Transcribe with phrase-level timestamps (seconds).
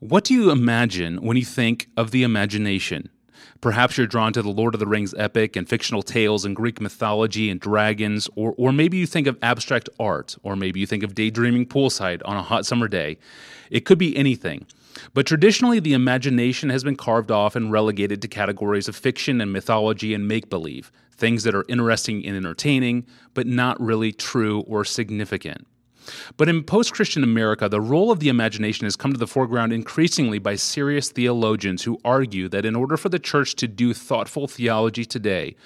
[0.00, 3.10] What do you imagine when you think of the imagination?
[3.60, 6.80] Perhaps you're drawn to the Lord of the Rings epic and fictional tales and Greek
[6.80, 11.02] mythology and dragons, or, or maybe you think of abstract art, or maybe you think
[11.02, 13.18] of daydreaming poolside on a hot summer day.
[13.70, 14.66] It could be anything.
[15.12, 19.52] But traditionally, the imagination has been carved off and relegated to categories of fiction and
[19.52, 23.04] mythology and make believe, things that are interesting and entertaining,
[23.34, 25.66] but not really true or significant.
[26.36, 29.72] But in post Christian America, the role of the imagination has come to the foreground
[29.72, 34.46] increasingly by serious theologians who argue that in order for the church to do thoughtful
[34.46, 35.56] theology today,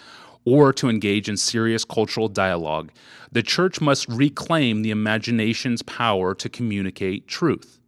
[0.44, 2.92] or to engage in serious cultural dialogue,
[3.32, 7.80] the church must reclaim the imagination's power to communicate truth.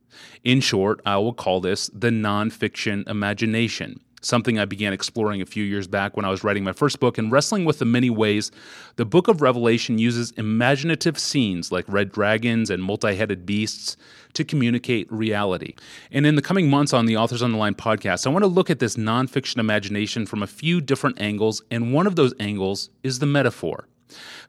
[0.42, 5.64] In short, I will call this the nonfiction imagination something I began exploring a few
[5.64, 8.50] years back when I was writing my first book and wrestling with the many ways
[8.96, 13.96] the book of Revelation uses imaginative scenes like red dragons and multi headed beasts
[14.34, 15.74] to communicate reality.
[16.10, 18.48] And in the coming months on the Authors on the Line podcast, I want to
[18.48, 22.90] look at this nonfiction imagination from a few different angles, and one of those angles
[23.02, 23.86] is the metaphor.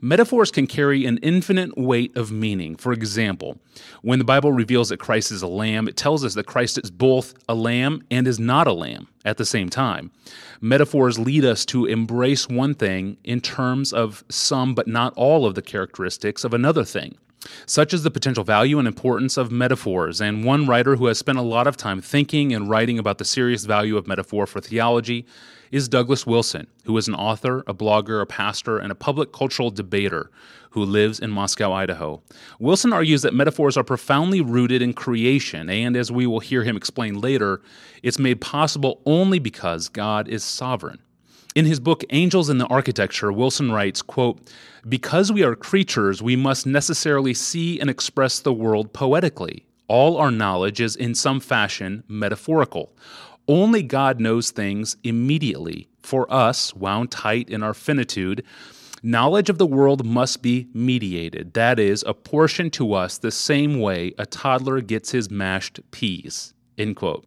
[0.02, 2.75] Metaphors can carry an infinite weight of meaning.
[2.75, 3.58] For example,
[4.02, 6.91] when the Bible reveals that Christ is a lamb, it tells us that Christ is
[6.91, 10.11] both a lamb and is not a lamb at the same time.
[10.61, 15.55] Metaphors lead us to embrace one thing in terms of some but not all of
[15.55, 17.17] the characteristics of another thing.
[17.66, 21.38] Such is the potential value and importance of metaphors, and one writer who has spent
[21.38, 25.25] a lot of time thinking and writing about the serious value of metaphor for theology
[25.72, 29.70] is Douglas Wilson, who is an author, a blogger, a pastor, and a public cultural
[29.70, 30.30] debater
[30.72, 32.22] who lives in Moscow, Idaho.
[32.60, 36.78] Wilson argues that metaphors are profoundly rooted in creation, and as we will hear him
[36.78, 37.62] explain later,
[38.04, 41.00] it's made possible only because God is sovereign.
[41.56, 44.40] In his book Angels in the Architecture, Wilson writes, quote,
[44.88, 49.66] "Because we are creatures, we must necessarily see and express the world poetically.
[49.88, 52.94] All our knowledge is in some fashion metaphorical.
[53.48, 55.88] Only God knows things immediately.
[56.02, 58.44] For us, wound tight in our finitude,
[59.02, 61.54] knowledge of the world must be mediated.
[61.54, 66.54] That is, apportioned to us the same way a toddler gets his mashed peas.
[66.77, 67.26] End quote.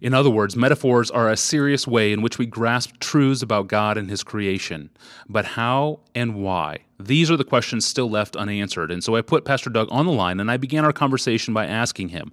[0.00, 3.96] In other words, metaphors are a serious way in which we grasp truths about God
[3.96, 4.90] and His creation.
[5.28, 6.80] But how and why?
[6.98, 8.90] These are the questions still left unanswered.
[8.90, 11.66] And so I put Pastor Doug on the line and I began our conversation by
[11.66, 12.30] asking him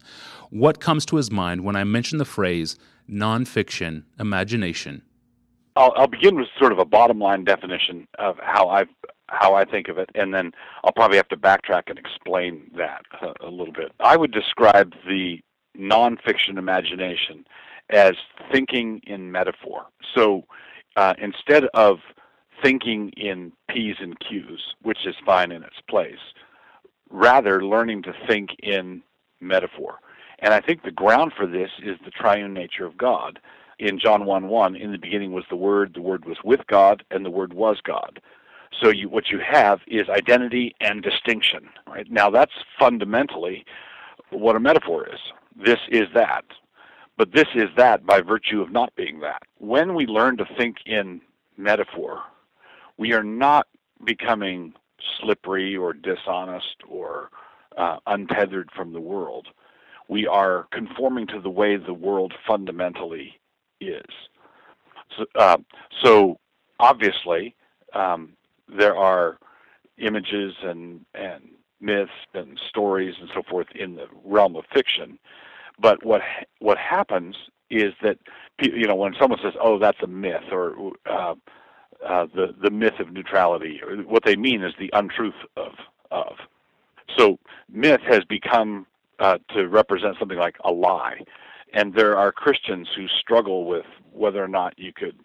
[0.50, 2.78] what comes to his mind when I mention the phrase
[3.10, 5.04] nonfiction imagination?
[5.76, 8.86] I'll, I'll begin with sort of a bottom line definition of how I
[9.30, 10.54] how I think of it, and then
[10.86, 13.92] I'll probably have to backtrack and explain that a, a little bit.
[14.00, 15.42] I would describe the
[15.80, 17.46] nonfiction imagination
[17.90, 18.14] as
[18.52, 19.86] thinking in metaphor.
[20.16, 20.44] So
[20.96, 22.00] uh, instead of
[22.62, 26.34] thinking in P's and Q's, which is fine in its place,
[27.10, 29.02] rather learning to think in
[29.40, 30.00] metaphor.
[30.40, 33.40] And I think the ground for this is the triune nature of God.
[33.80, 37.04] In John 1 1, in the beginning was the Word, the Word was with God,
[37.12, 38.20] and the Word was God.
[38.82, 41.70] So you, what you have is identity and distinction.
[41.88, 43.66] Right now, that's fundamentally
[44.32, 45.20] what a metaphor is.
[45.58, 46.46] This is that,
[47.18, 49.42] but this is that by virtue of not being that.
[49.58, 51.22] When we learn to think in
[51.58, 52.22] metaphor,
[52.98, 53.68] we are not
[54.06, 54.74] becoming
[55.20, 57.32] slippery or dishonest or
[57.78, 59.48] uh, untethered from the world
[60.08, 63.40] we are conforming to the way the world fundamentally
[63.82, 64.06] is.
[65.18, 65.58] So, uh,
[66.04, 66.40] so
[66.80, 67.56] obviously,
[67.94, 68.34] um,
[68.70, 69.38] there are
[69.98, 71.44] images and, and
[71.82, 75.20] myths and stories and so forth in the realm of fiction.
[75.80, 76.22] But what
[76.60, 77.36] what happens
[77.70, 78.18] is that
[78.62, 81.36] you know when someone says, "Oh, that's a myth," or uh,
[82.06, 85.74] uh, the the myth of neutrality, or what they mean is the untruth of
[86.12, 86.38] of.
[87.18, 87.40] So
[87.70, 88.86] myth has become
[89.20, 91.22] uh, to represent something like a lie.
[91.74, 95.18] And there are Christians who struggle with whether or not you could,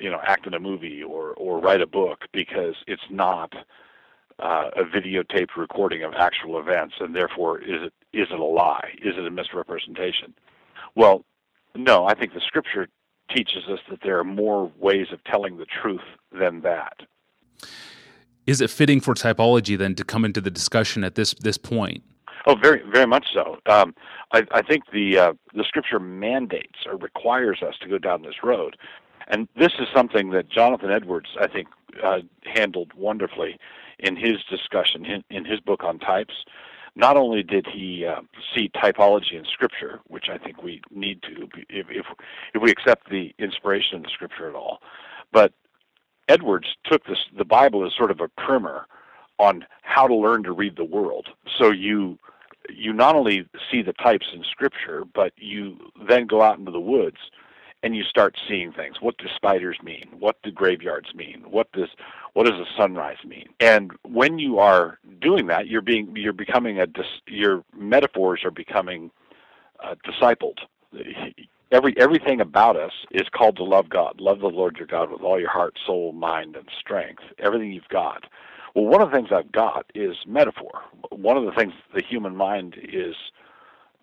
[0.00, 3.52] you know, act in a movie or or write a book because it's not
[4.38, 8.92] uh, a videotaped recording of actual events, and therefore is it is it a lie?
[9.02, 10.34] Is it a misrepresentation?
[10.94, 11.24] Well,
[11.74, 12.06] no.
[12.06, 12.88] I think the Scripture
[13.34, 16.00] teaches us that there are more ways of telling the truth
[16.38, 17.00] than that.
[18.46, 22.02] Is it fitting for typology then to come into the discussion at this this point?
[22.46, 23.58] Oh, very, very much so.
[23.66, 23.94] Um,
[24.32, 28.42] I, I think the uh, the scripture mandates or requires us to go down this
[28.42, 28.76] road,
[29.28, 31.68] and this is something that Jonathan Edwards, I think,
[32.02, 33.58] uh, handled wonderfully
[33.98, 36.34] in his discussion in, in, his book on types.
[36.94, 38.20] Not only did he uh,
[38.54, 42.06] see typology in Scripture, which I think we need to, if, if
[42.54, 44.80] if we accept the inspiration of the Scripture at all,
[45.32, 45.52] but
[46.28, 48.86] Edwards took this the Bible as sort of a primer
[49.38, 51.28] on how to learn to read the world.
[51.58, 52.18] So you
[52.68, 55.78] you not only see the types in Scripture, but you
[56.08, 57.18] then go out into the woods
[57.82, 58.96] and you start seeing things.
[59.00, 60.08] What do spiders mean?
[60.18, 61.44] What do graveyards mean?
[61.48, 61.88] What does
[62.34, 63.48] what does a sunrise mean?
[63.60, 66.86] And when you are doing that, you're being you're becoming a
[67.26, 69.10] your metaphors are becoming
[69.82, 70.58] uh, discipled.
[71.72, 74.20] Every everything about us is called to love God.
[74.20, 77.22] Love the Lord your God with all your heart, soul, mind, and strength.
[77.38, 78.24] Everything you've got.
[78.74, 80.82] Well, one of the things I've got is metaphor.
[81.10, 83.14] One of the things the human mind is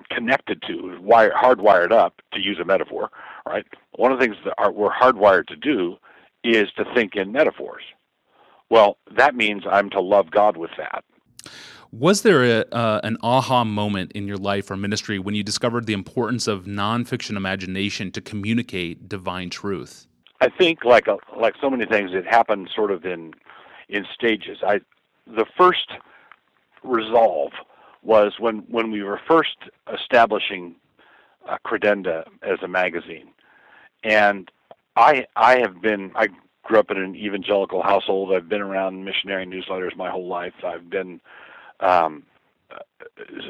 [0.10, 3.10] connected to, wire, hardwired up, to use a metaphor,
[3.45, 3.65] right?
[3.95, 5.97] One of the things that are, we're hardwired to do
[6.44, 7.83] is to think in metaphors.
[8.69, 11.03] Well, that means I'm to love God with that.
[11.91, 15.88] Was there a, uh, an aha moment in your life or ministry when you discovered
[15.88, 20.06] the importance of nonfiction imagination to communicate divine truth?
[20.39, 23.33] I think, like a, like so many things, it happened sort of in
[23.89, 24.59] in stages.
[24.65, 24.80] I
[25.25, 25.91] the first
[26.83, 27.51] resolve
[28.03, 29.57] was when when we were first
[29.91, 30.75] establishing
[31.47, 33.30] uh, Credenda as a magazine,
[34.03, 34.50] and
[34.95, 36.27] I I have been I
[36.63, 38.33] grew up in an evangelical household.
[38.33, 40.53] I've been around missionary newsletters my whole life.
[40.63, 41.19] I've been
[41.80, 42.24] um,
[42.71, 42.80] uh,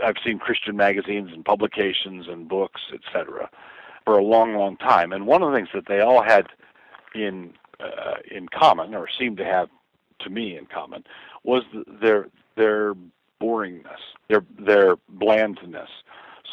[0.03, 3.49] I've seen Christian magazines and publications and books, etc.,
[4.05, 5.11] for a long, long time.
[5.11, 6.47] And one of the things that they all had
[7.13, 9.69] in uh, in common, or seemed to have
[10.21, 11.03] to me in common,
[11.43, 11.63] was
[12.01, 12.93] their their
[13.41, 13.99] boringness,
[14.29, 15.89] their their blandness.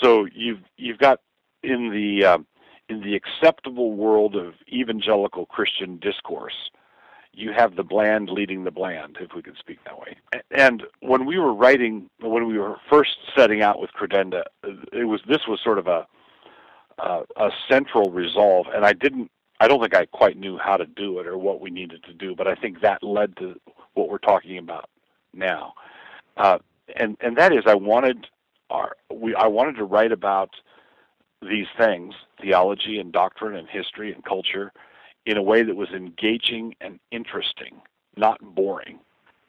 [0.02, 1.20] So you've you've got
[1.66, 2.38] in the uh,
[2.88, 6.70] in the acceptable world of evangelical Christian discourse,
[7.32, 10.16] you have the bland leading the bland, if we could speak that way.
[10.50, 14.44] And when we were writing, when we were first setting out with Credenda,
[14.92, 16.06] it was this was sort of a
[16.98, 19.30] a, a central resolve, and I didn't.
[19.58, 22.12] I don't think I quite knew how to do it or what we needed to
[22.12, 23.58] do, but I think that led to
[23.94, 24.90] what we're talking about
[25.32, 25.72] now.
[26.36, 26.58] Uh,
[26.94, 28.26] and and that is, I wanted
[28.70, 30.50] our we I wanted to write about
[31.42, 34.72] these things, theology and doctrine and history and culture,
[35.26, 37.80] in a way that was engaging and interesting,
[38.16, 38.98] not boring.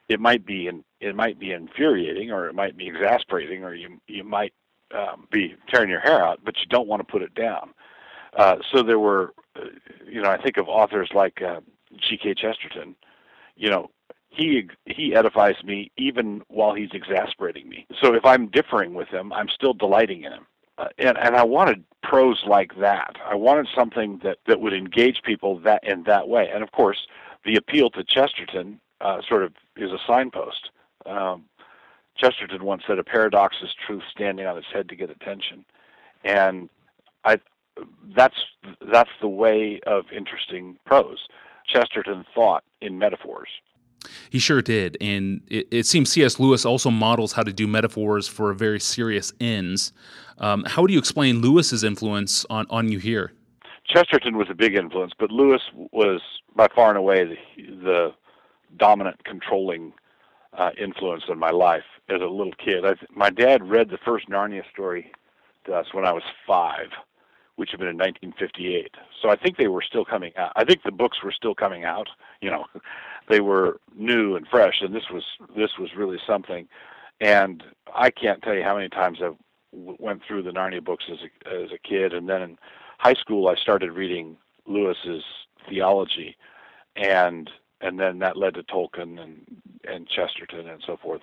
[0.09, 3.99] It might be in, it might be infuriating, or it might be exasperating, or you
[4.07, 4.53] you might
[4.95, 7.73] um, be tearing your hair out, but you don't want to put it down.
[8.37, 9.65] Uh, so there were, uh,
[10.05, 11.61] you know, I think of authors like uh,
[11.97, 12.35] G.K.
[12.35, 12.95] Chesterton.
[13.55, 13.89] You know,
[14.29, 17.87] he he edifies me even while he's exasperating me.
[18.01, 20.45] So if I'm differing with him, I'm still delighting in him.
[20.77, 23.15] Uh, and and I wanted prose like that.
[23.25, 26.49] I wanted something that that would engage people that in that way.
[26.53, 27.07] And of course,
[27.45, 30.69] the appeal to Chesterton uh, sort of is a signpost.
[31.05, 31.45] Um,
[32.15, 35.65] Chesterton once said, "A paradox is truth standing on its head to get attention,"
[36.23, 36.69] and
[37.23, 37.39] I
[38.15, 38.37] that's
[38.91, 41.27] that's the way of interesting prose.
[41.65, 43.49] Chesterton thought in metaphors.
[44.29, 44.97] He sure did.
[45.01, 46.39] And it, it, seems C.S.
[46.39, 49.93] Lewis also models how to do metaphors for very serious ends.
[50.37, 53.33] Um, how do you explain Lewis's influence on, on you here?
[53.87, 55.61] Chesterton was a big influence, but Lewis
[55.91, 56.21] was
[56.55, 57.37] by far and away the,
[57.83, 58.13] the
[58.77, 59.93] dominant, controlling
[60.57, 62.85] uh, influence in my life as a little kid.
[62.85, 65.11] I, my dad read the first Narnia story
[65.65, 66.87] to us when I was five,
[67.55, 68.95] which had been in 1958.
[69.21, 70.51] So I think they were still coming out.
[70.55, 72.07] I think the books were still coming out.
[72.41, 72.65] You know,
[73.27, 75.23] they were new and fresh, and this was
[75.55, 76.67] this was really something.
[77.19, 77.63] And
[77.93, 79.31] I can't tell you how many times I
[79.71, 82.57] went through the Narnia books as a, as a kid, and then in
[82.99, 85.23] high school I started reading Lewis's
[85.69, 86.35] theology,
[86.95, 87.49] and
[87.81, 89.45] and then that led to Tolkien and
[89.87, 91.21] and Chesterton and so forth.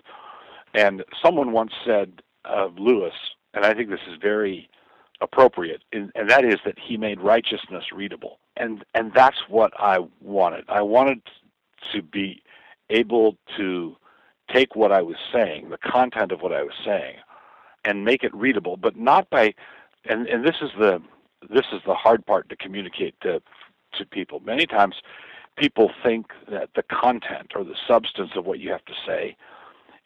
[0.74, 3.14] And someone once said of Lewis,
[3.54, 4.68] and I think this is very
[5.20, 9.98] appropriate, and, and that is that he made righteousness readable, and and that's what I
[10.20, 10.64] wanted.
[10.68, 11.22] I wanted
[11.92, 12.42] to be
[12.90, 13.96] able to
[14.52, 17.16] take what I was saying, the content of what I was saying,
[17.84, 19.54] and make it readable, but not by
[20.04, 21.02] and, and this is the
[21.50, 23.40] this is the hard part to communicate to
[23.98, 24.40] to people.
[24.40, 24.96] Many times
[25.56, 29.36] people think that the content or the substance of what you have to say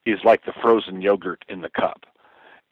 [0.04, 2.04] is like the frozen yogurt in the cup.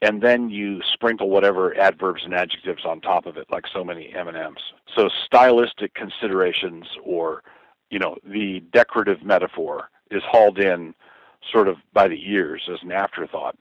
[0.01, 4.13] And then you sprinkle whatever adverbs and adjectives on top of it like so many
[4.13, 4.61] M&Ms.
[4.95, 7.43] So stylistic considerations or
[7.89, 10.93] you know, the decorative metaphor is hauled in
[11.51, 13.57] sort of by the ears as an afterthought.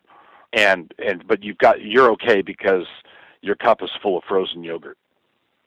[0.52, 2.86] And and but you've got you're okay because
[3.42, 4.98] your cup is full of frozen yogurt.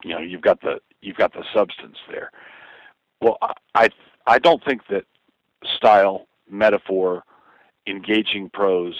[0.03, 2.31] You know, you've got the you've got the substance there.
[3.21, 3.37] Well,
[3.75, 3.89] I
[4.25, 5.05] I don't think that
[5.75, 7.23] style, metaphor,
[7.87, 8.99] engaging prose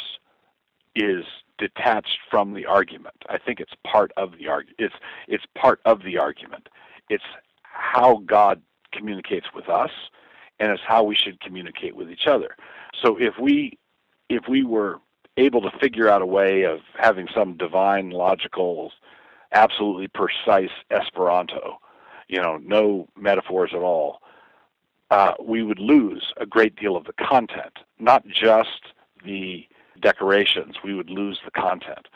[0.96, 1.24] is
[1.58, 3.16] detached from the argument.
[3.30, 4.78] I think it's part of the argument.
[4.80, 4.96] It's
[5.28, 6.68] it's part of the argument.
[7.10, 7.24] It's
[7.64, 8.62] how God
[8.92, 9.92] communicates with us
[10.60, 12.56] and it's how we should communicate with each other.
[13.04, 13.78] So if we
[14.30, 15.00] if we were
[15.38, 18.92] able to figure out a way of having some divine, logical,
[19.54, 21.80] absolutely precise Esperanto,
[22.28, 24.22] you know, no metaphors at all,
[25.10, 28.94] uh, we would lose a great deal of the content, not just
[29.26, 29.66] the
[30.00, 30.76] decorations.
[30.84, 32.08] We would lose the content.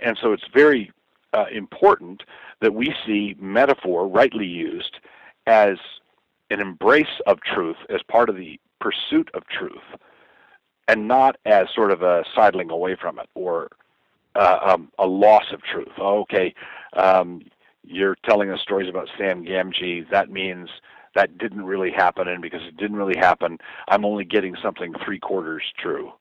[0.00, 0.92] And so it's very
[1.32, 2.22] uh, important
[2.60, 4.98] that we see metaphor rightly used
[5.46, 5.76] as
[6.50, 9.82] an embrace of truth, as part of the pursuit of truth,
[10.88, 13.68] and not as sort of a sidling away from it or
[14.34, 15.92] uh, um, a loss of truth.
[15.98, 16.54] Oh, okay,
[16.94, 17.42] um,
[17.84, 20.08] you're telling us stories about Sam Gamgee.
[20.10, 20.68] That means
[21.14, 23.58] that didn't really happen, and because it didn't really happen,
[23.88, 26.12] I'm only getting something three quarters true.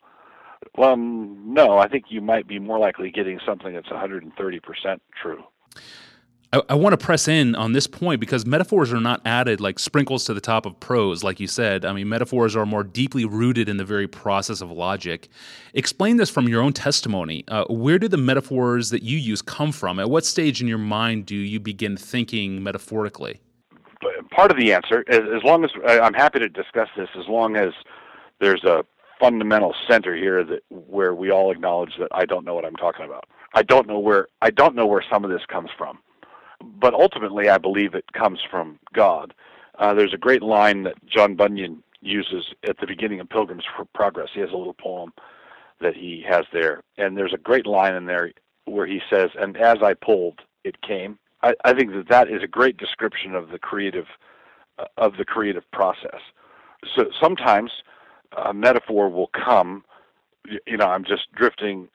[0.78, 5.44] Well, no, I think you might be more likely getting something that's 130% true.
[6.53, 9.79] I, I want to press in on this point because metaphors are not added like
[9.79, 11.86] sprinkles to the top of prose, like you said.
[11.86, 15.29] I mean, metaphors are more deeply rooted in the very process of logic.
[15.74, 17.43] Explain this from your own testimony.
[17.48, 20.00] Uh, where do the metaphors that you use come from?
[20.00, 23.39] At what stage in your mind do you begin thinking metaphorically?
[24.31, 27.74] Part of the answer, as long as I'm happy to discuss this, as long as
[28.39, 28.84] there's a
[29.20, 33.05] fundamental center here that where we all acknowledge that I don't know what I'm talking
[33.05, 33.25] about.
[33.53, 36.00] I don't know where I don't know where some of this comes from
[36.62, 39.34] but ultimately, I believe it comes from God.
[39.80, 44.30] Uh, there's a great line that John Bunyan uses at the beginning of Pilgrim's Progress.
[44.34, 45.13] He has a little poem
[45.80, 48.32] that he has there, and there's a great line in there
[48.65, 52.44] where he says, "And as I pulled, it came." I, I think that that is
[52.44, 54.06] a great description of the creative
[54.77, 56.22] uh, of the creative process.
[56.96, 57.72] So sometimes
[58.36, 59.84] a metaphor will come.
[60.65, 61.88] You know, I'm just drifting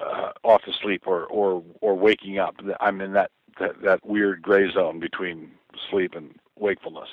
[0.00, 2.56] uh, off to sleep or or or waking up.
[2.80, 5.50] I'm in that that, that weird gray zone between
[5.90, 7.08] sleep and wakefulness,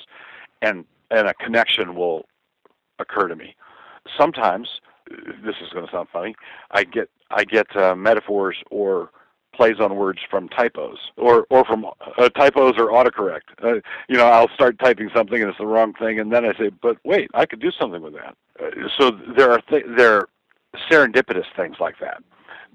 [0.60, 2.24] and and a connection will
[2.98, 3.54] occur to me.
[4.18, 4.80] Sometimes
[5.44, 6.34] this is going to sound funny.
[6.70, 9.10] I get I get uh, metaphors or
[9.54, 13.52] plays on words from typos or or from uh, typos or autocorrect.
[13.62, 16.56] Uh, you know, I'll start typing something and it's the wrong thing, and then I
[16.56, 20.14] say, "But wait, I could do something with that." Uh, so there are th- there
[20.14, 20.28] are
[20.90, 22.22] serendipitous things like that.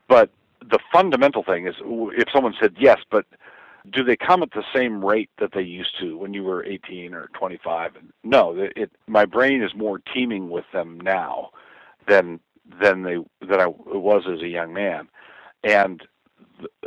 [0.07, 0.29] But
[0.61, 3.25] the fundamental thing is, if someone said yes, but
[3.91, 7.13] do they come at the same rate that they used to when you were 18
[7.13, 7.93] or 25?
[8.23, 11.49] No, it, it my brain is more teeming with them now
[12.07, 12.39] than
[12.81, 13.17] than they
[13.47, 15.07] than I was as a young man,
[15.63, 16.01] and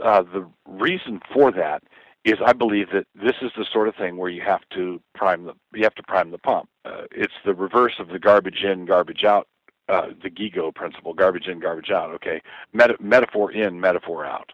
[0.03, 1.83] uh, the reason for that
[2.25, 5.45] is I believe that this is the sort of thing where you have to prime
[5.45, 6.69] the you have to prime the pump.
[6.85, 9.49] Uh, it's the reverse of the garbage in, garbage out,
[9.89, 12.11] uh, the GIGO principle: garbage in, garbage out.
[12.11, 12.43] Okay,
[12.73, 14.53] Meta- metaphor in, metaphor out.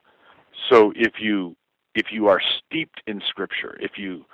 [0.71, 1.57] So if you
[1.97, 4.25] if you are steeped in Scripture, if you,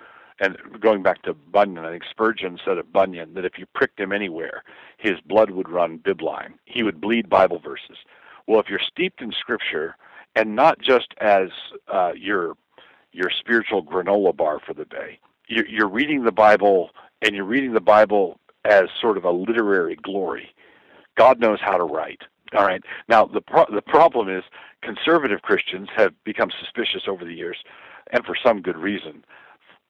[0.40, 4.00] and going back to Bunyan, I think Spurgeon said of Bunyan that if you pricked
[4.00, 4.64] him anywhere,
[4.98, 6.54] his blood would run bibline.
[6.64, 7.96] He would bleed Bible verses.
[8.48, 9.96] Well, if you're steeped in Scripture,
[10.34, 11.48] and not just as
[11.92, 12.54] uh, your
[13.12, 16.90] your spiritual granola bar for the day, you're, you're reading the Bible,
[17.20, 20.48] and you're reading the Bible as sort of a literary glory.
[21.16, 22.22] God knows how to write.
[22.54, 22.82] All right.
[23.08, 24.44] Now the pro- the problem is
[24.82, 27.56] conservative Christians have become suspicious over the years,
[28.12, 29.24] and for some good reason,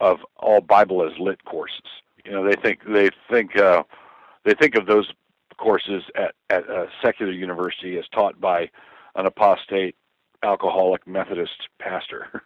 [0.00, 1.80] of all Bible as lit courses.
[2.24, 3.82] You know, they think they think uh,
[4.44, 5.10] they think of those
[5.58, 8.70] courses at at a secular university as taught by
[9.16, 9.96] an apostate
[10.42, 12.42] alcoholic Methodist pastor,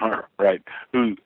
[0.38, 0.62] right?
[0.92, 1.16] Who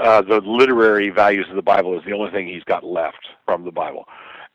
[0.00, 3.64] uh, the literary values of the Bible is the only thing he's got left from
[3.64, 4.06] the Bible,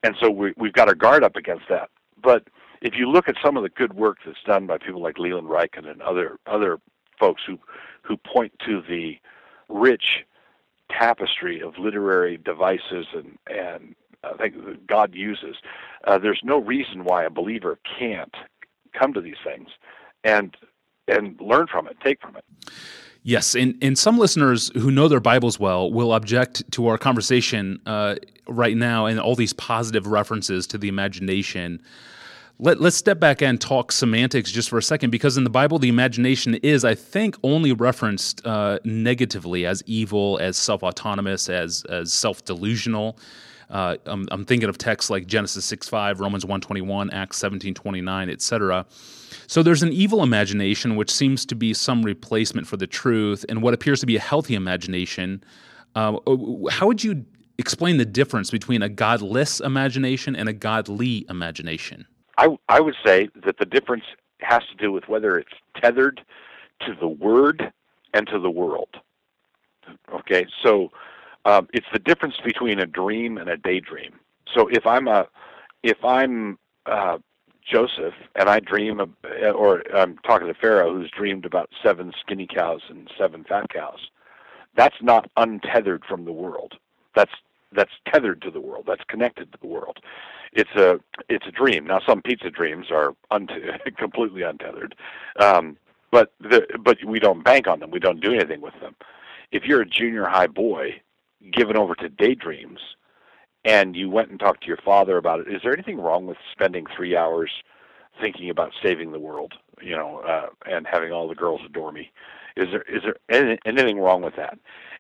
[0.04, 1.90] and so we, we've got our guard up against that.
[2.22, 2.48] But
[2.82, 5.48] if you look at some of the good work that's done by people like Leland
[5.48, 6.80] Ryken and other other
[7.20, 7.58] folks who
[8.02, 9.18] who point to the
[9.70, 10.26] rich
[10.90, 14.56] tapestry of literary devices and and I think
[14.88, 15.56] God uses,
[16.06, 18.34] uh, there's no reason why a believer can't
[18.98, 19.70] come to these things
[20.24, 20.56] and
[21.08, 22.44] and learn from it, take from it.
[23.24, 27.80] Yes, and, and some listeners who know their Bibles well will object to our conversation
[27.86, 28.16] uh,
[28.48, 31.82] right now and all these positive references to the imagination
[32.60, 35.78] let, us step back and talk semantics just for a second, because in the Bible,
[35.78, 41.86] the imagination is, I think, only referenced uh, negatively as evil, as self autonomous, as,
[41.90, 43.20] as self delusional.
[43.70, 48.30] Uh, I'm, I'm, thinking of texts like Genesis 6 5, Romans 121, Acts 17 29,
[48.30, 48.86] etc.
[49.46, 53.62] So there's an evil imagination, which seems to be some replacement for the truth, and
[53.62, 55.44] what appears to be a healthy imagination.
[55.96, 56.18] Uh,
[56.72, 57.26] how would you
[57.58, 62.06] explain the difference between a godless imagination and a godly imagination?
[62.38, 64.04] I, I would say that the difference
[64.42, 66.22] has to do with whether it's tethered
[66.82, 67.72] to the word
[68.14, 68.90] and to the world.
[70.14, 70.92] Okay, so
[71.46, 74.20] um, it's the difference between a dream and a daydream.
[74.54, 75.28] So if I'm a
[75.84, 77.18] if I'm uh,
[77.70, 79.10] Joseph and I dream of,
[79.56, 84.10] or I'm talking to Pharaoh who's dreamed about seven skinny cows and seven fat cows.
[84.76, 86.76] That's not untethered from the world.
[87.16, 87.32] That's
[87.74, 88.86] that's tethered to the world.
[88.88, 90.00] That's connected to the world.
[90.54, 91.86] It's a it's a dream.
[91.86, 93.48] Now some pizza dreams are un-
[93.98, 94.96] completely untethered,
[95.40, 95.78] um,
[96.12, 97.92] but the, but we don't bank on them.
[97.92, 98.96] We don't do anything with them.
[99.52, 101.02] If you're a junior high boy
[101.52, 102.80] given over to daydreams,
[103.66, 106.38] and you went and talked to your father about it, is there anything wrong with
[106.52, 107.52] spending three hours
[108.22, 109.54] thinking about saving the world?
[109.82, 112.12] You know, uh, and having all the girls adore me.
[112.56, 114.58] Is there is there anything wrong with that?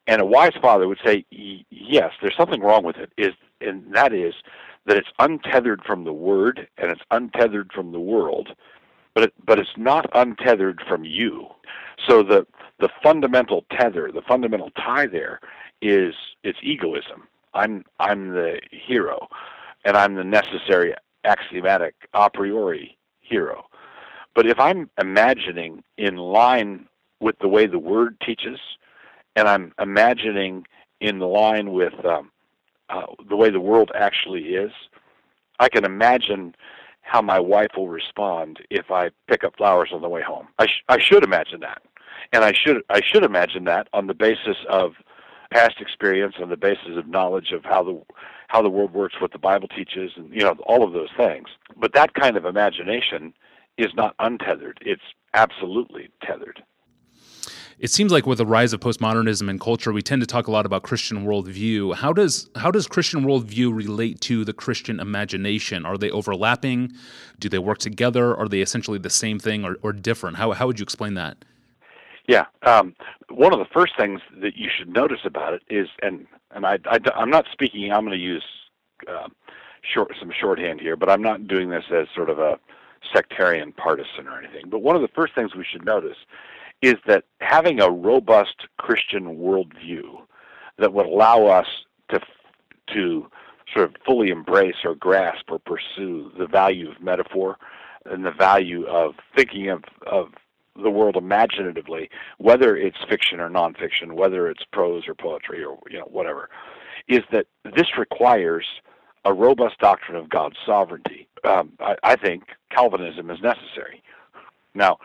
[0.07, 3.11] And a wise father would say, yes, there's something wrong with it.
[3.17, 4.33] Is and that is
[4.85, 8.49] that it's untethered from the word and it's untethered from the world,
[9.13, 11.47] but it, but it's not untethered from you.
[12.07, 12.47] So the
[12.79, 15.39] the fundamental tether, the fundamental tie there
[15.81, 17.27] is it's egoism.
[17.53, 19.27] I'm I'm the hero,
[19.83, 20.93] and I'm the necessary
[21.25, 23.65] axiomatic a priori hero.
[24.35, 26.87] But if I'm imagining in line
[27.19, 28.59] with the way the word teaches,
[29.37, 30.65] and I'm imagining
[30.99, 32.31] in line with um,
[32.89, 34.71] uh, the way the world actually is,
[35.59, 36.55] I can imagine
[37.01, 40.47] how my wife will respond if I pick up flowers on the way home.
[40.57, 41.83] I, sh- I should imagine that,
[42.33, 44.93] and I should I should imagine that on the basis of
[45.53, 48.01] past experience, on the basis of knowledge of how the
[48.47, 51.47] how the world works, what the Bible teaches, and you know all of those things.
[51.77, 53.33] But that kind of imagination
[53.77, 56.63] is not untethered; it's absolutely tethered
[57.79, 60.51] it seems like with the rise of postmodernism and culture, we tend to talk a
[60.51, 61.95] lot about Christian worldview.
[61.95, 65.85] How does how does Christian worldview relate to the Christian imagination?
[65.85, 66.93] Are they overlapping?
[67.39, 68.35] Do they work together?
[68.35, 70.37] Are they essentially the same thing or, or different?
[70.37, 71.37] How how would you explain that?
[72.27, 72.93] Yeah, um,
[73.29, 76.79] one of the first things that you should notice about it is, and and I,
[76.89, 77.91] I am not speaking.
[77.91, 78.43] I'm going to use
[79.07, 79.27] uh,
[79.81, 82.59] short some shorthand here, but I'm not doing this as sort of a
[83.13, 84.63] sectarian partisan or anything.
[84.67, 86.17] But one of the first things we should notice
[86.81, 90.21] is that having a robust Christian worldview
[90.77, 91.67] that would allow us
[92.09, 92.19] to
[92.93, 93.27] to
[93.73, 97.57] sort of fully embrace or grasp or pursue the value of metaphor
[98.05, 100.29] and the value of thinking of, of
[100.81, 105.97] the world imaginatively, whether it's fiction or nonfiction, whether it's prose or poetry or you
[105.97, 106.49] know whatever,
[107.07, 108.65] is that this requires
[109.25, 111.27] a robust doctrine of God's sovereignty.
[111.43, 114.01] Um, I, I think Calvinism is necessary.
[114.73, 114.99] Now,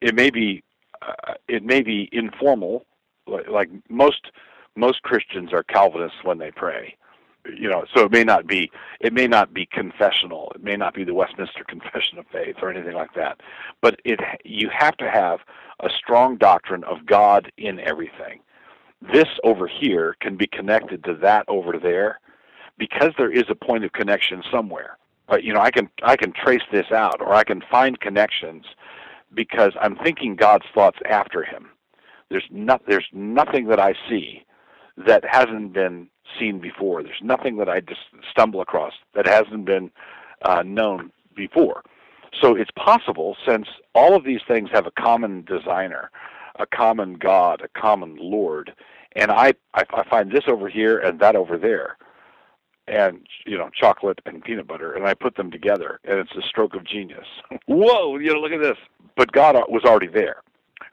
[0.00, 0.62] it may be
[1.02, 2.86] uh, it may be informal,
[3.26, 4.30] like, like most
[4.76, 6.96] most Christians are Calvinists when they pray.
[7.56, 10.52] You know, so it may not be it may not be confessional.
[10.54, 13.40] It may not be the Westminster Confession of Faith or anything like that.
[13.80, 15.40] But it you have to have
[15.80, 18.40] a strong doctrine of God in everything.
[19.12, 22.18] This over here can be connected to that over there
[22.78, 24.98] because there is a point of connection somewhere.
[25.28, 28.64] But you know, I can I can trace this out or I can find connections
[29.34, 31.68] because I'm thinking God's thoughts after him.
[32.30, 34.44] There's not there's nothing that I see
[35.06, 37.02] that hasn't been seen before.
[37.02, 39.90] There's nothing that I just stumble across that hasn't been
[40.42, 41.82] uh, known before.
[42.40, 46.10] So it's possible, since all of these things have a common designer,
[46.56, 48.74] a common God, a common Lord,
[49.16, 51.96] and I, I, I find this over here and that over there,
[52.88, 56.42] and you know chocolate and peanut butter, and I put them together, and it's a
[56.42, 57.26] stroke of genius.
[57.66, 58.18] Whoa!
[58.18, 58.78] You know, look at this
[59.18, 60.42] but God was already there.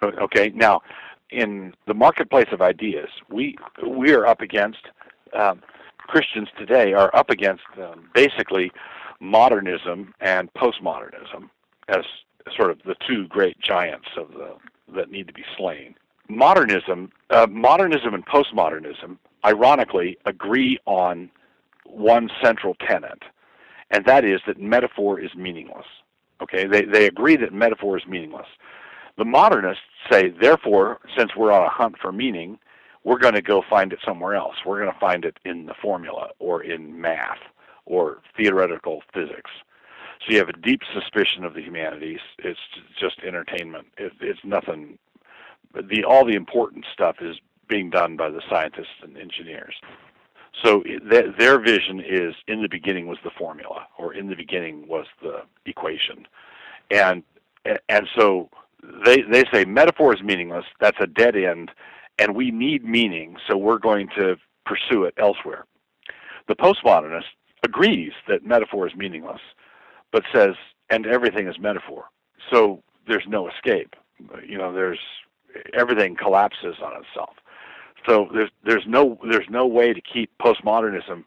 [0.04, 0.82] Okay, now
[1.30, 3.56] in the marketplace of ideas, we
[3.88, 4.90] we are up against
[5.34, 5.62] um,
[6.00, 8.72] Christians today are up against um, basically
[9.22, 11.50] modernism and postmodernism
[11.88, 12.04] as
[12.56, 14.56] sort of the two great giants of the
[14.94, 15.96] that need to be slain.
[16.28, 21.30] Modernism, uh, modernism and postmodernism, ironically, agree on
[21.86, 23.24] one central tenet,
[23.92, 25.86] and that is that metaphor is meaningless.
[26.42, 28.48] Okay, they they agree that metaphor is meaningless.
[29.18, 32.60] The modernists say, therefore, since we're on a hunt for meaning,
[33.06, 34.56] we're going to go find it somewhere else.
[34.66, 37.38] We're going to find it in the formula or in math
[37.86, 39.52] or theoretical physics.
[40.26, 42.20] So you have a deep suspicion of the humanities.
[42.40, 42.60] It's
[43.00, 43.88] just entertainment.
[43.98, 44.98] It, it's nothing.
[45.74, 49.76] The all the important stuff is being done by the scientists and engineers.
[50.64, 54.88] So th- their vision is in the beginning was the formula, or in the beginning
[54.88, 56.28] was the equation,
[56.92, 57.24] and
[57.90, 58.50] and so
[59.06, 60.66] they they say metaphor is meaningless.
[60.80, 61.72] That's a dead end,
[62.18, 65.66] and we need meaning, so we're going to pursue it elsewhere.
[66.48, 67.24] The postmodernist
[67.64, 69.42] agrees that metaphor is meaningless,
[70.12, 70.56] but says
[70.90, 72.06] and everything is metaphor.
[72.52, 73.96] So there's no escape.
[74.48, 75.00] You know, there's
[75.74, 77.36] everything collapses on itself.
[78.08, 81.24] So there's there's no there's no way to keep postmodernism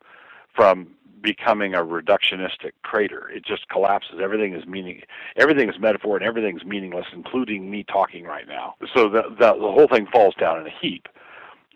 [0.55, 0.89] from
[1.23, 3.29] becoming a reductionistic crater.
[3.31, 4.21] It just collapses.
[4.23, 5.03] Everything is meaning.
[5.37, 8.75] Everything is metaphor, and everything is meaningless, including me talking right now.
[8.95, 11.09] So the the, the whole thing falls down in a heap.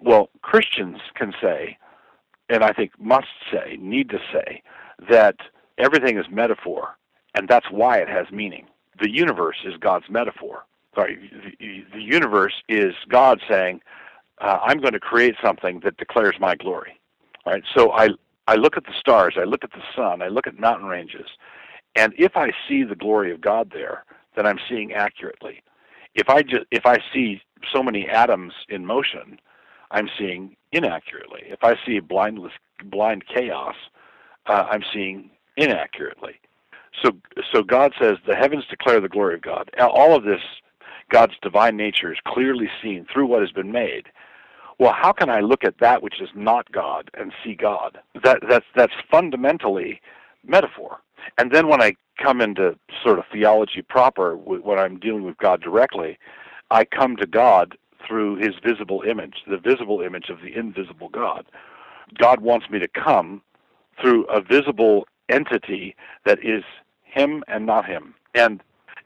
[0.01, 1.79] Well, Christians can say,
[2.49, 4.63] and I think must say, need to say,
[5.09, 5.37] that
[5.79, 6.97] everything is metaphor,
[7.35, 8.67] and that's why it has meaning.
[9.01, 10.65] The universe is God's metaphor.
[10.95, 13.81] Sorry, the, the universe is God saying,
[14.43, 17.01] uh, "I'm going to create something that declares my glory."
[17.47, 17.65] All right.
[17.77, 18.11] So I
[18.49, 21.29] I look at the stars, I look at the sun, I look at mountain ranges,
[21.97, 24.05] and if I see the glory of God there,
[24.37, 25.63] then I'm seeing accurately.
[26.15, 29.39] If I just if I see so many atoms in motion,
[29.91, 31.43] I'm seeing inaccurately.
[31.47, 32.53] If I see blindless
[32.87, 33.77] blind chaos,
[34.47, 36.35] uh, I'm seeing inaccurately.
[37.05, 37.13] So
[37.53, 39.71] so God says the heavens declare the glory of God.
[39.81, 40.41] All of this
[41.11, 44.09] God's divine nature is clearly seen through what has been made
[44.83, 48.01] well, how can I look at that which is not God and see God?
[48.25, 50.01] That that's that's fundamentally
[50.45, 50.99] metaphor.
[51.39, 55.63] And then when I come into sort of theology proper, when I'm dealing with God
[55.63, 56.19] directly,
[56.73, 61.47] I come to God through His visible image, the visible image of the invisible God.
[62.19, 63.41] God wants me to come
[64.01, 65.95] through a visible entity
[66.27, 66.65] that is
[67.05, 68.17] Him and not Him.
[68.35, 68.61] And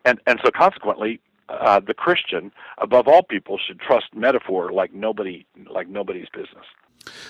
[0.07, 5.47] and and so consequently, uh, the Christian, above all people, should trust metaphor like nobody
[5.71, 6.67] like nobody's business.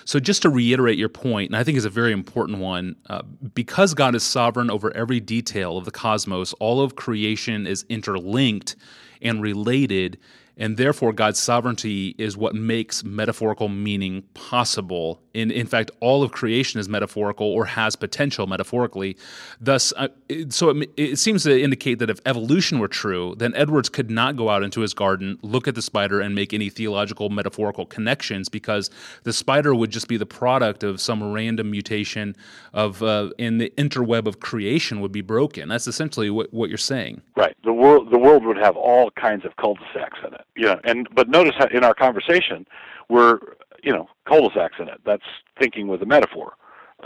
[0.04, 3.22] So, just to reiterate your point, and I think is a very important one, uh,
[3.22, 8.76] because God is sovereign over every detail of the cosmos, all of creation is interlinked
[9.20, 10.18] and related
[10.56, 15.20] and therefore God's sovereignty is what makes metaphorical meaning possible.
[15.34, 19.16] In in fact, all of creation is metaphorical or has potential metaphorically.
[19.60, 20.08] Thus, uh,
[20.48, 24.36] so it, it, seems to indicate that if evolution were true, then Edwards could not
[24.36, 28.48] go out into his garden, look at the spider, and make any theological metaphorical connections
[28.48, 28.90] because
[29.24, 32.34] the spider would just be the product of some random mutation
[32.72, 35.68] of, uh, and the interweb of creation would be broken.
[35.68, 37.20] That's essentially what, what you're saying.
[37.36, 37.56] Right.
[37.64, 41.28] The world the world would have all kinds of cul-de-sacs in it yeah, and but
[41.28, 42.66] notice how in our conversation,
[43.08, 43.38] we're
[43.82, 45.00] you know cul-de-sacs in it.
[45.04, 45.22] That's
[45.58, 46.54] thinking with a metaphor.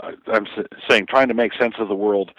[0.01, 0.47] Uh, I'm
[0.89, 2.31] saying trying to make sense of the world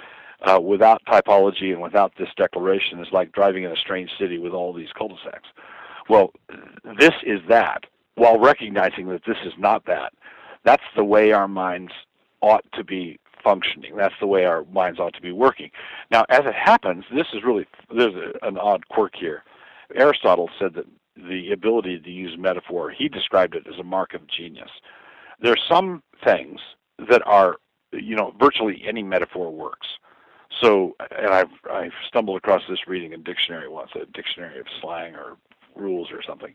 [0.42, 4.53] uh, without typology and without this declaration is like driving in a strange city with
[4.53, 5.48] all these cul-de-sacs.
[6.09, 6.33] Well,
[6.98, 7.85] this is that,
[8.16, 10.12] while recognizing that this is not that.
[10.64, 11.92] That's the way our minds
[12.40, 13.96] ought to be functioning.
[13.96, 15.70] That's the way our minds ought to be working.
[16.11, 19.44] Now, as it happens, this is really there's a, an odd quirk here.
[19.94, 24.22] Aristotle said that the ability to use metaphor, he described it as a mark of
[24.27, 24.70] genius.
[25.40, 26.61] There are some things
[27.11, 27.57] that are,
[27.92, 29.88] you know, virtually any metaphor works.
[30.61, 35.14] So, and I've I've stumbled across this reading a dictionary once, a dictionary of slang
[35.14, 35.37] or
[35.75, 36.55] rules or something,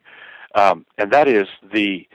[0.56, 2.08] um, and that is the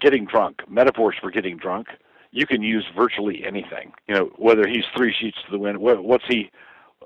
[0.00, 1.88] getting drunk metaphors for getting drunk.
[2.30, 3.92] You can use virtually anything.
[4.06, 6.50] You know, whether he's three sheets to the wind, what's he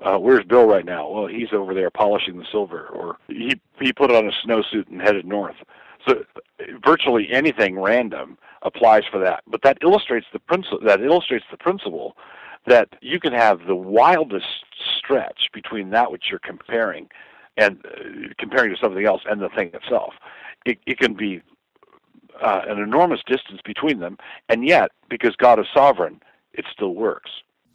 [0.01, 1.09] uh, where's Bill right now?
[1.09, 5.01] Well, he's over there polishing the silver, or he he put on a snowsuit and
[5.01, 5.55] headed north.
[6.07, 6.23] So
[6.83, 9.43] virtually anything random applies for that.
[9.47, 10.79] But that illustrates the principle.
[10.83, 12.15] That illustrates the principle
[12.67, 14.65] that you can have the wildest
[14.97, 17.09] stretch between that which you're comparing
[17.57, 20.13] and uh, comparing to something else and the thing itself.
[20.65, 21.41] It, it can be
[22.41, 24.17] uh, an enormous distance between them,
[24.49, 26.21] and yet because God is sovereign,
[26.53, 27.31] it still works.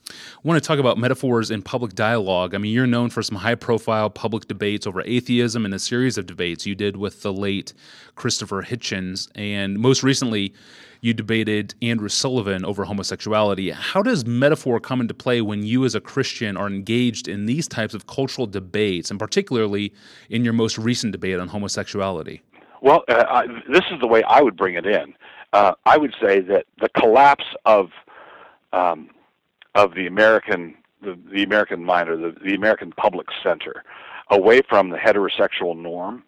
[0.09, 2.55] I want to talk about metaphors in public dialogue.
[2.55, 6.19] I mean, you're known for some high profile public debates over atheism and a series
[6.19, 7.73] of debates you did with the late
[8.15, 9.29] Christopher Hitchens.
[9.35, 10.55] And most recently,
[11.01, 13.71] you debated Andrew Sullivan over homosexuality.
[13.71, 17.67] How does metaphor come into play when you, as a Christian, are engaged in these
[17.69, 19.93] types of cultural debates, and particularly
[20.29, 22.43] in your most recent debate on homosexuality?
[22.83, 25.15] Well, uh, I, this is the way I would bring it in.
[25.53, 27.91] Uh, I would say that the collapse of
[28.73, 29.11] um,
[29.75, 33.85] of the American the, the American mind or the, the American public center
[34.31, 36.23] away from the heterosexual norm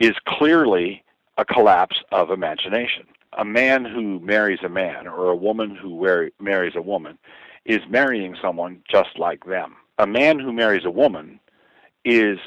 [0.00, 1.04] is clearly
[1.38, 3.06] a collapse of imagination.
[3.38, 7.18] A man who marries a man or a woman who wear, marries a woman
[7.64, 9.76] is marrying someone just like them.
[9.98, 11.40] A man who marries a woman
[12.04, 12.38] is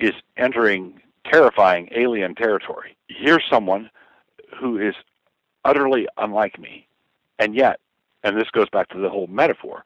[0.00, 2.96] is entering terrifying alien territory.
[3.08, 3.90] Here's someone
[4.60, 4.94] who is
[5.64, 6.86] utterly unlike me,
[7.38, 7.80] and yet
[8.24, 9.84] and this goes back to the whole metaphor.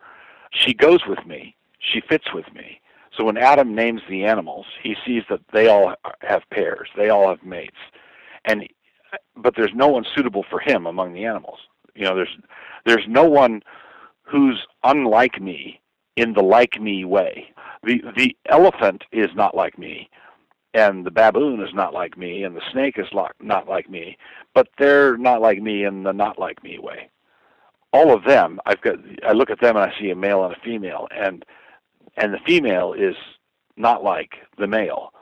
[0.53, 1.57] She goes with me.
[1.79, 2.81] She fits with me.
[3.17, 6.89] So when Adam names the animals, he sees that they all have pairs.
[6.97, 7.77] They all have mates.
[8.45, 8.67] And
[9.37, 11.59] but there's no one suitable for him among the animals.
[11.95, 12.37] You know, there's
[12.87, 13.63] there's no one
[14.23, 15.81] who's unlike me
[16.17, 17.53] in the like me way.
[17.83, 20.09] The the elephant is not like me,
[20.73, 23.09] and the baboon is not like me, and the snake is
[23.41, 24.17] not like me,
[24.55, 27.11] but they're not like me in the not like me way
[27.93, 30.55] all of them, I've got I look at them and I see a male and
[30.55, 31.45] a female, and
[32.17, 33.17] and the female is
[33.77, 35.13] not like the male,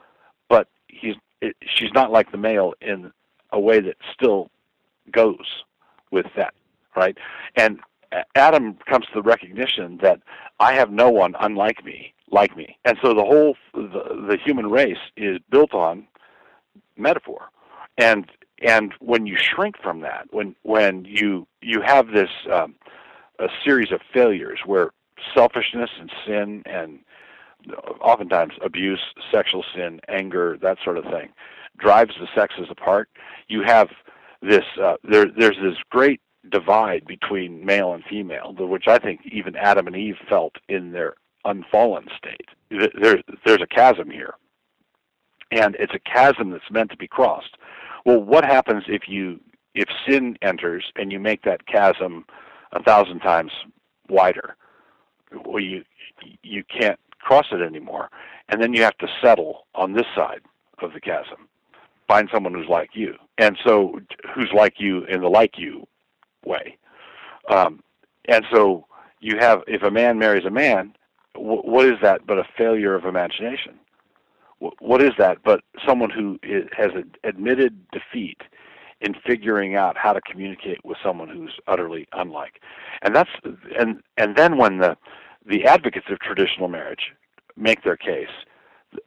[0.49, 3.11] but he's it, she's not like the male in
[3.51, 4.49] a way that still
[5.11, 5.63] goes
[6.11, 6.53] with that,
[6.95, 7.17] right?
[7.55, 7.79] And
[8.35, 10.21] Adam comes to the recognition that
[10.59, 14.69] I have no one unlike me, like me, and so the whole the, the human
[14.69, 16.07] race is built on
[16.97, 17.49] metaphor,
[17.97, 18.29] and
[18.61, 22.75] and when you shrink from that, when when you you have this um,
[23.39, 24.91] a series of failures where
[25.33, 26.99] selfishness and sin and
[27.99, 31.29] oftentimes abuse, sexual sin, anger, that sort of thing,
[31.77, 33.09] drives the sexes apart.
[33.47, 33.89] You have
[34.41, 35.25] this uh, there.
[35.25, 40.17] There's this great divide between male and female, which I think even Adam and Eve
[40.27, 42.49] felt in their unfallen state.
[42.99, 44.35] There, there's a chasm here,
[45.51, 47.57] and it's a chasm that's meant to be crossed.
[48.05, 49.39] Well, what happens if you
[49.73, 52.25] if sin enters and you make that chasm
[52.73, 53.51] a thousand times
[54.09, 54.55] wider?
[55.45, 55.83] Well, you
[56.43, 58.09] you can't cross it anymore,
[58.49, 60.41] and then you have to settle on this side
[60.81, 61.47] of the chasm.
[62.07, 63.99] Find someone who's like you, and so
[64.35, 65.87] who's like you in the like you
[66.45, 66.77] way.
[67.49, 67.81] Um,
[68.27, 68.85] and so
[69.19, 70.93] you have if a man marries a man,
[71.35, 73.79] w- what is that but a failure of imagination?
[74.79, 76.39] What is that but someone who
[76.77, 76.91] has
[77.23, 78.41] admitted defeat
[79.01, 82.61] in figuring out how to communicate with someone who's utterly unlike.
[83.01, 83.29] And that's
[83.77, 84.95] and and then when the
[85.45, 87.13] the advocates of traditional marriage
[87.57, 88.29] make their case,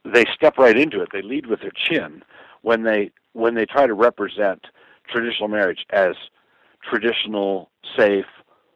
[0.03, 1.09] they step right into it.
[1.13, 2.23] They lead with their chin
[2.61, 4.67] when they when they try to represent
[5.09, 6.15] traditional marriage as
[6.83, 8.25] traditional, safe,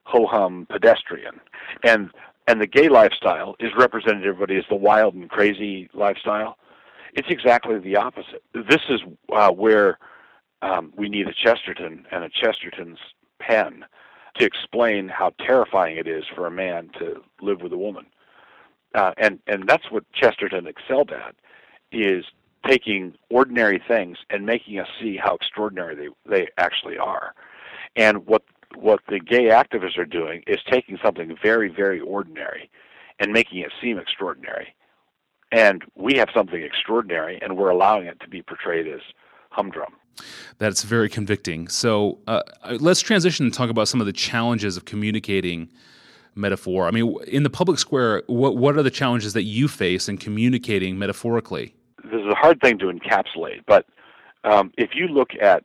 [0.04, 1.42] ho hum, pedestrian,
[1.84, 2.12] and
[2.48, 6.58] and the gay lifestyle is represented everybody as the wild and crazy lifestyle.
[7.14, 8.44] It's exactly the opposite.
[8.54, 9.98] This is uh, where
[10.62, 13.00] um, we need a Chesterton and a Chesterton's
[13.40, 13.86] pen
[14.38, 18.06] to explain how terrifying it is for a man to live with a woman.
[18.96, 21.36] Uh, and and that's what Chesterton excelled at
[21.92, 22.26] is
[22.66, 27.34] taking ordinary things and making us see how extraordinary they they actually are.
[27.96, 28.44] And what
[28.76, 32.70] what the gay activists are doing is taking something very very ordinary
[33.20, 34.74] and making it seem extraordinary.
[35.52, 39.02] And we have something extraordinary, and we're allowing it to be portrayed as
[39.50, 39.94] humdrum.
[40.58, 41.68] That's very convicting.
[41.70, 42.42] So uh,
[42.80, 45.70] let's transition and talk about some of the challenges of communicating
[46.36, 46.88] metaphor.
[46.88, 50.18] I mean, in the public square, what what are the challenges that you face in
[50.18, 51.74] communicating metaphorically?
[52.04, 53.86] This is a hard thing to encapsulate, but
[54.44, 55.64] um, if you look at,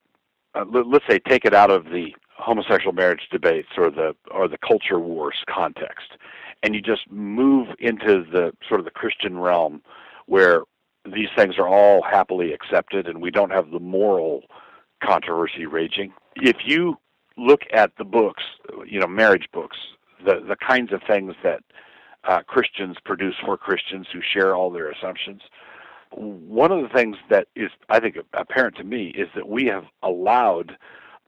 [0.54, 4.58] uh, let's say, take it out of the homosexual marriage debates or the or the
[4.58, 6.12] culture wars context,
[6.64, 9.82] and you just move into the sort of the Christian realm,
[10.26, 10.62] where
[11.04, 14.44] these things are all happily accepted and we don't have the moral
[15.02, 16.14] controversy raging.
[16.36, 16.96] If you
[17.36, 18.42] look at the books,
[18.86, 19.76] you know, marriage books,
[20.24, 21.60] the, the kinds of things that
[22.26, 25.42] uh, Christians produce for Christians who share all their assumptions,
[26.12, 29.84] one of the things that is, I think, apparent to me is that we have
[30.02, 30.78] allowed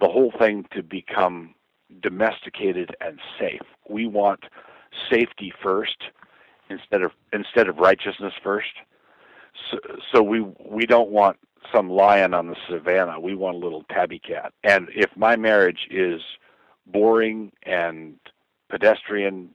[0.01, 1.55] the whole thing to become
[2.01, 3.61] domesticated and safe.
[3.91, 4.45] We want
[5.11, 5.97] safety first
[6.71, 8.73] instead of instead of righteousness first.
[9.71, 9.79] So,
[10.13, 11.39] so we we don't want
[11.75, 13.19] some lion on the savannah.
[13.21, 14.53] We want a little tabby cat.
[14.65, 16.21] And if my marriage is
[16.87, 18.17] boring and
[18.69, 19.51] pedestrian,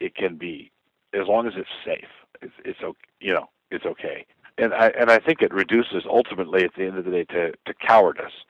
[0.00, 0.70] it can be
[1.14, 2.08] as long as it's safe.
[2.42, 2.98] It's, it's okay.
[3.20, 4.26] You know, it's okay.
[4.58, 7.52] And I and I think it reduces ultimately at the end of the day to
[7.52, 8.44] to cowardice.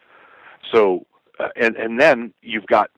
[0.73, 1.07] So
[1.39, 2.91] uh, and and then you've got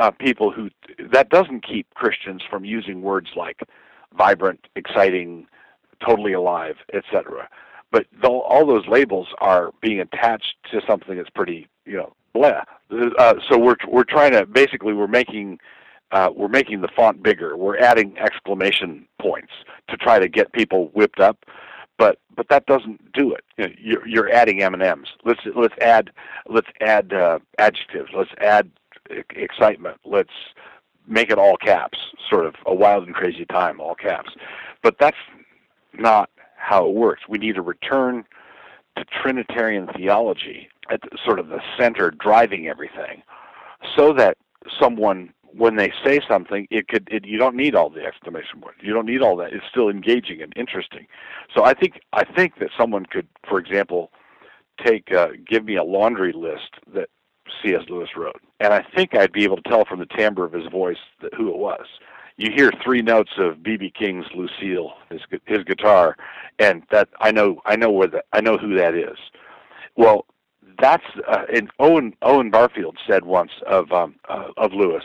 [0.00, 0.70] uh, people who
[1.12, 3.60] that doesn't keep Christians from using words like
[4.16, 5.46] vibrant, exciting,
[6.04, 7.48] totally alive, etc.
[7.92, 12.62] But all those labels are being attached to something that's pretty, you know, blah.
[13.18, 15.58] Uh, so we're we're trying to basically we're making
[16.12, 17.56] uh, we're making the font bigger.
[17.56, 19.52] We're adding exclamation points
[19.88, 21.44] to try to get people whipped up,
[21.98, 23.44] but but that doesn't do it.
[23.58, 25.08] You know, you're, you're adding M and M's.
[25.24, 26.10] Let's let's add
[26.48, 28.10] let's add uh, adjectives.
[28.14, 28.70] Let's add
[29.30, 29.98] excitement.
[30.04, 30.30] Let's
[31.06, 31.98] make it all caps.
[32.28, 34.30] Sort of a wild and crazy time, all caps.
[34.82, 35.16] But that's
[35.94, 37.22] not how it works.
[37.28, 38.24] We need to return
[38.96, 43.22] to Trinitarian theology at sort of the center driving everything
[43.96, 44.36] so that
[44.80, 48.78] someone when they say something it could it, you don't need all the exclamation points
[48.82, 51.06] you don't need all that it's still engaging and interesting
[51.54, 54.12] so i think i think that someone could for example
[54.84, 57.08] take uh, give me a laundry list that
[57.62, 60.52] cs lewis wrote and i think i'd be able to tell from the timbre of
[60.52, 61.86] his voice that who it was
[62.40, 66.16] you hear three notes of BB King's Lucille, his his guitar,
[66.58, 69.18] and that I know I know where that I know who that is.
[69.96, 70.24] Well,
[70.80, 75.04] that's uh, and Owen Owen Barfield said once of um, uh, of Lewis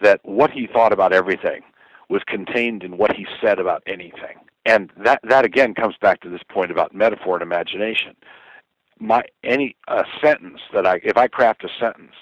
[0.00, 1.60] that what he thought about everything
[2.08, 4.38] was contained in what he said about anything.
[4.64, 8.16] And that that again comes back to this point about metaphor and imagination.
[9.02, 12.12] My any a sentence that I if I craft a sentence,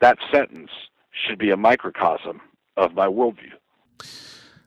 [0.00, 0.70] that sentence
[1.12, 2.40] should be a microcosm
[2.78, 3.52] of my worldview.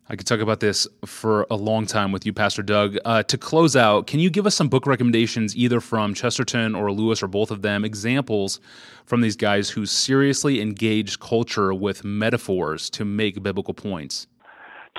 [0.08, 2.98] I could talk about this for a long time with you, Pastor Doug.
[3.04, 6.92] Uh, to close out, can you give us some book recommendations, either from Chesterton or
[6.92, 8.62] Lewis or both of them, examples
[9.06, 14.28] from these guys who seriously engaged culture with metaphors to make biblical points?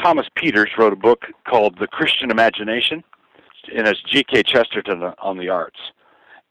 [0.03, 3.05] Thomas Peters wrote a book called The Christian Imagination,
[3.73, 4.43] and it's G.K.
[4.43, 5.79] Chesterton on the arts.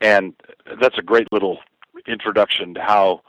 [0.01, 0.33] And
[0.81, 1.59] that's a great little
[2.07, 3.21] introduction to how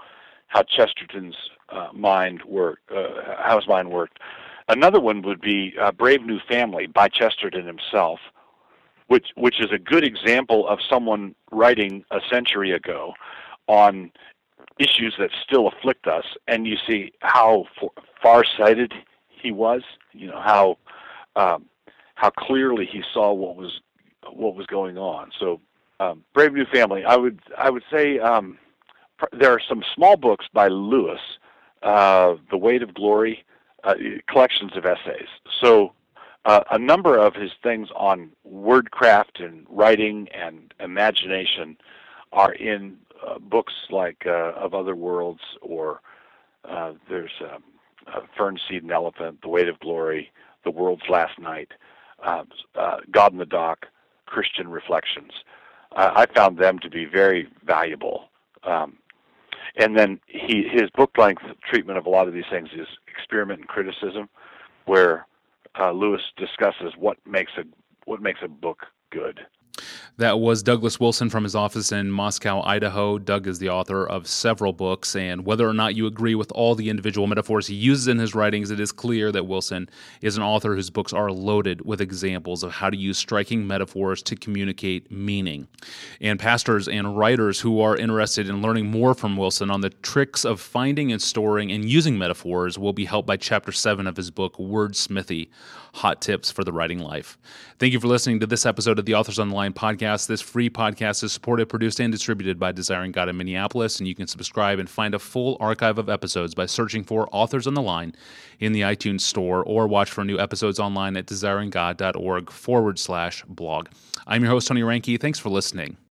[0.49, 1.37] how Chesterton's
[1.69, 4.19] uh, mind worked, uh, how his mind worked.
[4.69, 8.21] Another one would be uh, Brave New Family by Chesterton himself,
[9.09, 13.13] which which is a good example of someone writing a century ago
[13.67, 14.11] on
[14.79, 17.65] issues that still afflict us, and you see how
[18.23, 18.93] far-sighted
[19.29, 19.83] he was.
[20.13, 20.79] You know how
[21.37, 21.67] um,
[22.15, 23.81] how clearly he saw what was
[24.33, 25.31] what was going on.
[25.39, 25.61] So,
[26.01, 27.05] um, Brave New Family.
[27.05, 28.59] I would I would say um,
[29.33, 31.21] there are some small books by Lewis,
[31.83, 33.45] uh, The Weight of Glory
[33.85, 33.95] uh,
[34.29, 35.29] collections of essays.
[35.61, 35.93] So
[36.45, 41.77] uh, a number of his things on wordcraft and writing and imagination
[42.33, 46.01] are in uh, books like uh, Of Other Worlds or
[46.65, 47.63] uh, there's um,
[48.37, 50.31] Fern Seed and Elephant, The Weight of Glory,
[50.65, 51.73] The World's Last Night,
[52.23, 52.45] uh,
[53.11, 53.87] God in the Dock,
[54.27, 55.33] Christian Reflections.
[55.99, 58.29] I found them to be very valuable.
[58.63, 58.99] Um,
[59.77, 63.61] and then he his book length treatment of a lot of these things is Experiment
[63.61, 64.29] in Criticism,
[64.87, 65.27] where
[65.79, 67.63] uh, Lewis discusses what makes a
[68.05, 69.41] what makes a book good.
[70.19, 73.19] That was Douglas Wilson from his office in Moscow, Idaho.
[73.19, 76.75] Doug is the author of several books, and whether or not you agree with all
[76.75, 79.89] the individual metaphors he uses in his writings, it is clear that Wilson
[80.21, 84.21] is an author whose books are loaded with examples of how to use striking metaphors
[84.25, 85.69] to communicate meaning.
[86.21, 90.45] And pastors and writers who are interested in learning more from Wilson on the tricks
[90.45, 94.33] of finding and storing and using metaphors will be helped by chapter 7 of his
[94.33, 95.49] book, Wordsmithy
[95.95, 97.39] Hot Tips for the Writing Life.
[97.79, 100.27] Thank you for listening to this episode of the Authors on podcast.
[100.27, 104.15] This free podcast is supported, produced, and distributed by Desiring God in Minneapolis, and you
[104.15, 107.83] can subscribe and find a full archive of episodes by searching for Authors on the
[107.83, 108.15] Line
[108.59, 113.89] in the iTunes Store or watch for new episodes online at desiringgod.org forward slash blog.
[114.27, 115.21] I'm your host, Tony Reinke.
[115.21, 115.99] Thanks for listening.